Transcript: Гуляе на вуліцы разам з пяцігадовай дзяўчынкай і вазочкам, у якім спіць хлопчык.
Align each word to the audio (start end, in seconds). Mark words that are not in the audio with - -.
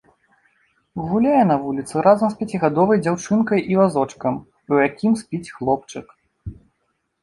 Гуляе 1.09 1.43
на 1.51 1.57
вуліцы 1.65 1.95
разам 2.09 2.29
з 2.33 2.39
пяцігадовай 2.41 3.03
дзяўчынкай 3.03 3.59
і 3.75 3.81
вазочкам, 3.83 4.43
у 4.75 4.85
якім 4.89 5.13
спіць 5.25 5.47
хлопчык. 5.55 6.05